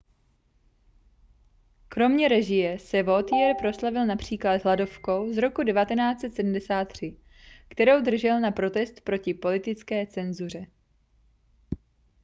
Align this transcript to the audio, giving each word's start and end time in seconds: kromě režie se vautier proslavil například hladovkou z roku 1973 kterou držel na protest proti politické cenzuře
kromě 1.87 2.27
režie 2.27 2.79
se 2.79 3.03
vautier 3.03 3.55
proslavil 3.59 4.05
například 4.05 4.63
hladovkou 4.63 5.33
z 5.33 5.37
roku 5.37 5.63
1973 5.63 7.17
kterou 7.69 8.01
držel 8.01 8.39
na 8.41 8.51
protest 8.51 9.01
proti 9.01 9.33
politické 9.33 10.07
cenzuře 10.07 10.67